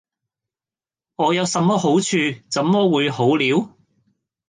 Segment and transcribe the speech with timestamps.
[1.17, 2.17] 我有什麼好處，
[2.49, 3.69] 怎麼會「好了」？